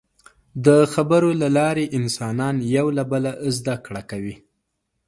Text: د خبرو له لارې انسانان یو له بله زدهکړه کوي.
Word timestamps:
د 0.65 0.67
خبرو 0.93 1.31
له 1.41 1.47
لارې 1.57 1.85
انسانان 1.99 2.55
یو 2.75 2.87
له 2.97 3.03
بله 3.11 3.31
زدهکړه 3.57 4.01
کوي. 4.11 4.35